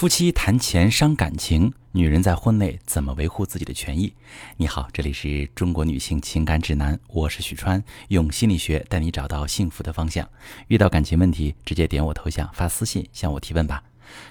[0.00, 4.14] 夫妻谈钱伤感情，女人在婚内怎么维护自己的权益？
[4.56, 10.26] 你好，这里是中国女性情感指南，我是许川，用心理学带你找到幸福的方向。
[10.68, 13.84] 遇到感情问题，直接点我头像发私信向我提问吧。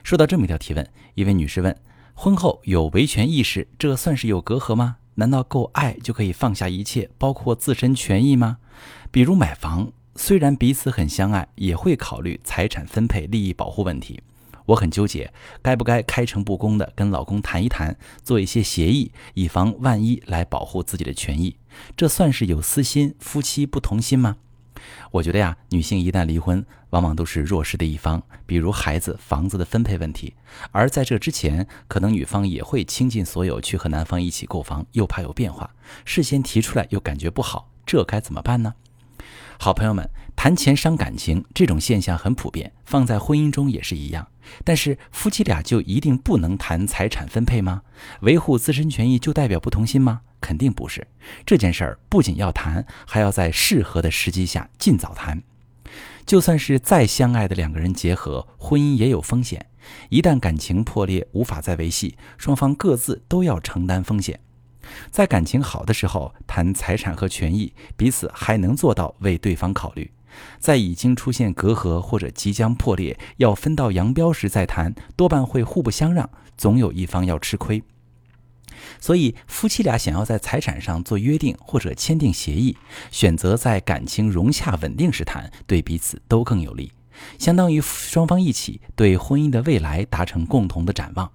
[0.04, 1.78] 说到这么一条提问，一位女士问：
[2.16, 4.98] 婚后有维权意识，这算是有隔阂吗？
[5.14, 8.58] 难道够爱就可以放下一切，包括自身权益吗？
[9.12, 14.20] 比如买房，虽然彼此很相爱，也会考虑财产分配、利益保护问题。
[14.70, 15.34] 我很纠结，
[15.64, 21.56] 该不该开诚布公的跟老公谈一谈，做一些协议，以防万一来保护自己的权益。
[21.98, 24.38] 这算是有私心，夫妻不同心吗？
[25.12, 30.36] 我觉得呀，女性一旦离婚，往往都是弱势的一方，比如孩子、房子的分配问题。
[30.72, 35.72] 而在这之前，可能女方也会倾尽所有去和男方一起购房，又怕有变化，
[36.06, 38.76] 事先提出来又感觉不好，这该怎么办呢？
[39.62, 40.08] 好朋友们，
[40.42, 44.26] 谈钱伤感情这种现象很普遍，放在婚姻中也是一样。
[44.64, 47.82] 但是夫妻俩就一定不能谈财产分配吗？
[48.22, 50.22] 维护自身权益就代表不同心吗？
[50.40, 51.06] 肯定不是。
[51.46, 55.44] 这件事儿不仅要谈，还要在适合的时机下尽早谈。
[56.26, 59.66] 就算是再相爱的两个人结合，婚姻也有风险。
[60.08, 64.40] 一旦感情破裂，无法再维系，双方各自都要承担风险。
[65.12, 70.10] 在感情好的时候谈财产和权益，彼此还能做到为对方考虑；
[70.60, 77.84] 在已经出现隔阂或者即将破裂要分道扬镳时再谈，多半会互不相让，总有一方要吃亏。
[79.00, 82.78] 所以，夫妻俩想要在财产上做约定或者签订协议，
[83.12, 86.92] 选择在感情融洽稳定时谈，对彼此都更有利，
[87.38, 91.30] 相当于双方一起对婚姻的未来达成共同的展望。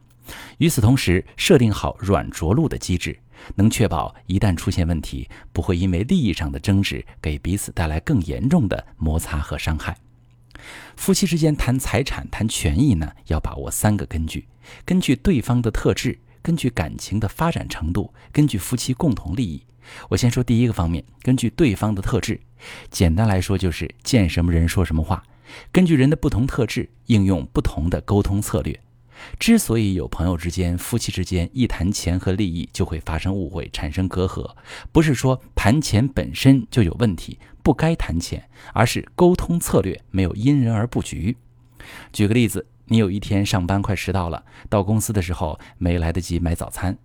[0.58, 3.19] 与此同时，设定好软着陆的机制。
[3.56, 9.97] 能确保一旦出现问题，不会因为利益上的争执给彼此带来更严重的摩擦和伤害。
[10.97, 14.47] 夫妻之间谈财产、谈权益呢，要把握三个根据：
[14.86, 19.62] 根据对方的特质，根据感情的发展程度，根据夫妻共同利益。
[20.09, 22.41] 我先说第一个方面，根据对方的特质。
[22.88, 25.22] 简单来说，就是见什么人说什么话。
[25.71, 28.81] 根据人的不同特质，应用不同的沟通策略。
[29.38, 34.54] 之所以有朋友之间、夫妻之间一谈钱和利益就会发生误会、产生隔阂，
[34.92, 41.36] 不是说谈钱本身就有问题，不该谈钱，而是沟通策略没有因人而布局。
[42.12, 46.96] 举个例子，你有一天上班快迟到了，到公司的时候没来得及买早餐，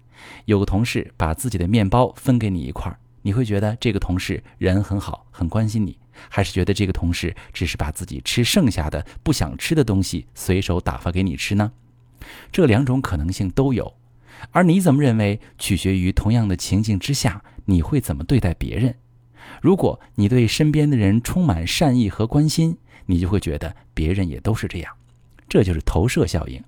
[0.45, 5.97] 有个同事把自己的面包分给你一块儿，你会觉得这个同事人很好，很关心你，
[6.29, 11.71] 还是觉得这个同事只是把自己吃剩下的不想吃的东西随手打发给你吃呢？
[12.51, 13.95] 这两种可能性都有，
[14.51, 18.95] 而你怎么认为，取决于同样的情境之下，你会怎么对待别人。
[19.61, 24.93] 如果你对身边的人充满善意和关心，你就会觉得别人也都是这样。
[25.47, 26.63] 这就是投射效应。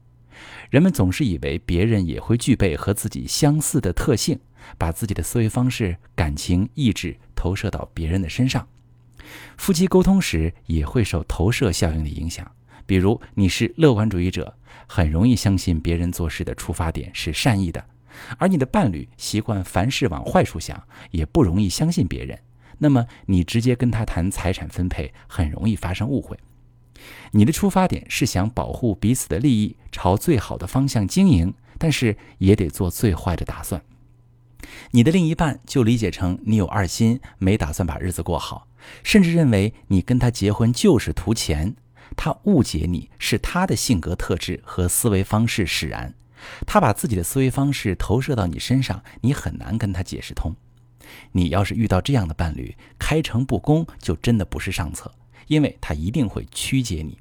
[0.69, 4.39] 人们总是以为别人也会具备和自己相似的特性，
[4.77, 8.67] 把自己的思维方式、感情、意志投射到别人的身上。
[9.57, 12.49] 夫妻沟通时也会受投射效应的影响。
[12.85, 14.57] 比如你是乐观主义者，
[14.93, 17.79] 很容易相信别人做事的出发点是善意的；
[18.37, 22.37] 而你的伴侣习惯凡事往坏处想，也不容易相信别人。
[22.77, 26.37] 那么你直接跟他谈财产分配，很容易发生误会。
[27.31, 33.81] 你的出发点是想保护彼此的利益，朝最好的方向经营，但是也得做最坏的打算。
[34.91, 38.67] 你的另一半就理解成你有二心，没打算把日子过好，
[39.03, 41.77] 甚至认为你跟他结婚就是图钱。
[42.15, 46.13] 他误解你是他的性格特质和思维方式使然，
[46.65, 50.53] 他把自己的思维方式投射到你身上，你很难跟他解释通。
[51.31, 55.11] 你要是遇到这样的伴侣，开诚布公就真的不是上策，
[55.47, 57.17] 因为他一定会曲解你。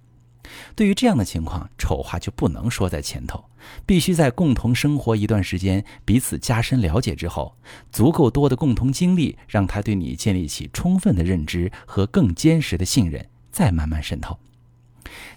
[0.74, 3.44] 对于这样的情况，丑话就不能说在前头，
[3.86, 7.56] 必须在共同生活一段时间，彼此加深了解之后，
[7.92, 14.38] 足够多的共同经历，让他对你建立起充分的认知和更坚实的信任，再慢慢渗透。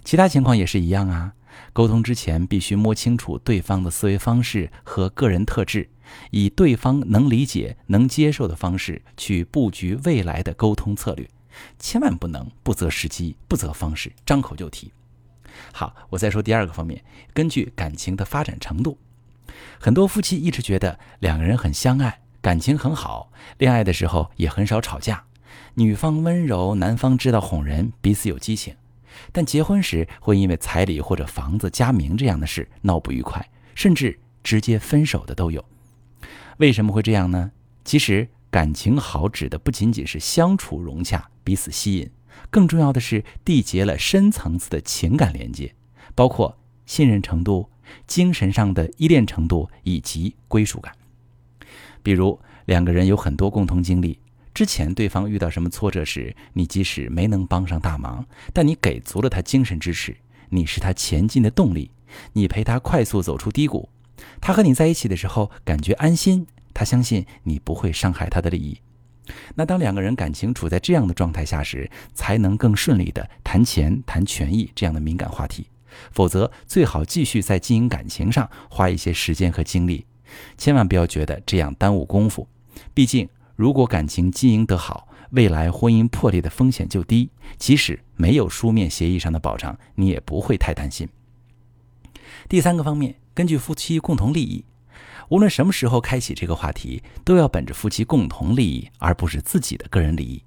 [0.04, 1.34] 其他情况也是一样啊。
[1.72, 5.88] 沟通之前必须摸清楚对方的思维方式和个人特质，
[6.30, 11.28] 以对方能理解、能接受的方式去布局未来的沟通策略，
[11.78, 14.92] 千万不能不择时机、不择方式，张口就提。
[15.72, 18.98] 好，我再说第二个方面，根据感情的发展程度，
[19.78, 25.24] 很多夫妻一直觉得两个人很相爱，感情很好，恋爱的时候也很少吵架，
[25.74, 28.74] 女方温柔，男方知道哄人，彼此有激情。
[29.32, 35.64] 但结婚时会因为彩礼或者房子加名这样的事闹不愉快，甚至直接分手的都有。
[36.58, 37.50] 为什么会这样呢？
[37.84, 42.10] 其实感情好指的不仅仅是相处融洽、彼此吸引，
[42.50, 45.74] 更重要的是缔结了深层次的情感连接，
[46.14, 46.56] 包括
[46.86, 47.68] 信任程度、
[48.06, 50.94] 精神上的依恋程度以及归属感。
[52.02, 54.18] 比如两个人有很多共同经历，
[54.54, 60.16] 之前对方遇到什么挫折时，你即使没能帮上大忙，但你给足了他精神支持，
[60.48, 61.90] 你是他前进的动力，
[62.34, 63.88] 你陪他快速走出低谷。
[64.40, 68.78] 他和你在一起的时候感觉安心，他相信你不会伤害他的利益。
[69.56, 75.66] 那当两个人感情处在这样的状态下时，才能更顺利的谈钱、谈权益这样的敏感话题。
[76.12, 80.04] 否则，最好继续在经营感情上花一些时间和精力，
[80.56, 82.46] 千万不要觉得这样耽误功夫。
[82.92, 87.30] 毕竟，如果感情经营得好，未来婚姻破裂的风险就低。
[87.56, 91.08] 即使没有书面协议上的保障，你也不会太担心。
[92.48, 94.64] 第三个方面，根据夫妻共同利益，
[95.28, 100.42] 无论什么时候开启这个话题，都要本着夫妻共同利益，而不是自己的个人利益。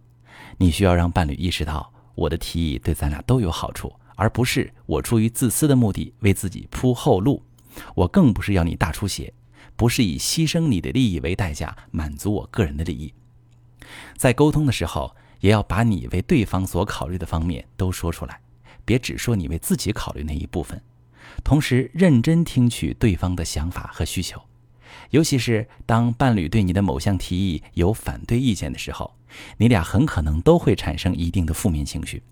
[0.57, 3.93] 你需要让伴侣意识到，我的提议对咱俩都有好处。
[4.19, 7.43] 而不是我出于自私的目的为自己铺后路，
[7.93, 9.31] 我更不是要你大出血，
[9.75, 13.13] 不是以牺牲你的利益为代价满足我个人的利益。
[14.17, 18.39] 在沟通的时候，也要把你为对方所考虑的方面都说出来，
[18.83, 20.81] 别只说你为自己考虑那一部分。
[21.43, 24.41] 同时，认真听取对方的想法和需求，
[25.11, 29.13] 尤其是当伴侣对你的某项提议有反对意见的时候，
[29.57, 32.23] 你俩很可能都会产生一定的负面情绪。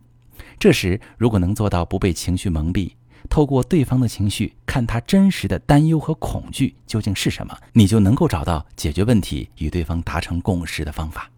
[0.57, 2.94] 这时，如果能做到不被情绪蒙蔽，
[3.30, 11.30] 透过对方的情绪看他真实的担忧和恐惧究竟是什么，你就能够找到解决问题、与对方达成共识的方法。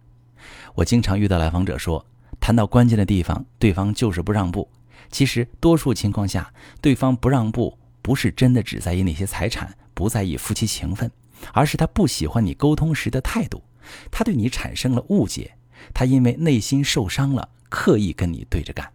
[0.74, 2.04] 我经常遇到来访者说，
[2.38, 4.68] 谈到关键的地方，对方就是不让步。
[5.10, 11.10] 其实，多数情况下，对方不让步不是真的只在意那些财产，不在意夫妻情分，
[11.52, 13.62] 而是他不喜欢你沟通时的态度，
[14.10, 15.54] 他对你产生了误解，
[15.94, 18.88] 他因为内心受伤了，刻意跟你对着干。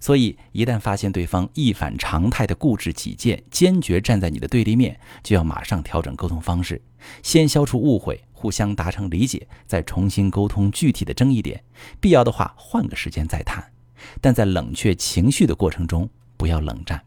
[0.00, 6.80] 所以，一旦发现对方一反常态的固执己见，坚决站在你的对立面，就要马上调整沟通方式，
[7.22, 11.62] 先消除误会，互相达成理解，再重新沟通具体的争议点。
[12.00, 13.72] 必要的话，换个时间再谈。
[14.20, 17.02] 但在冷却情绪的过程中，不要冷战。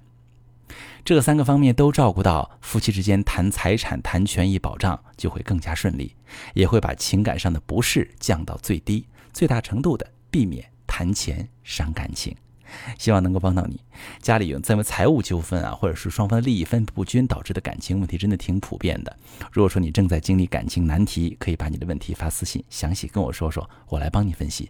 [1.05, 6.15] 这三个方面都照顾到，夫妻之间谈财产、谈权益保障就会更加顺利，
[6.53, 12.35] 也会把情感上的不适降到最低，最大程度的避免谈钱伤感情。
[12.97, 13.79] 希望能够帮到你。
[14.21, 19.17] 家里有这么财务纠纷啊，或者是双方的利益分配不均导致的感情问题，真的挺普遍的。
[19.51, 24.69] 如果说你正在经历感情难题，可以把你的问题发私信，详细跟我说说，我来帮你分析。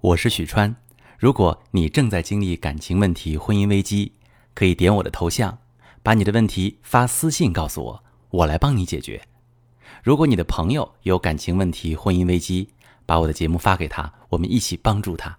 [0.00, 0.74] 我是许川。
[1.18, 4.12] 如果你正在经历感情问题、婚姻危机，
[4.54, 5.58] 可以点我的头像，
[6.02, 9.22] 把你的问题发私信告诉我，我来帮你解决。
[10.02, 12.68] 如果你的朋友有感情问题、婚姻危机，
[13.06, 15.38] 把我的节目发给他，我们一起帮助他。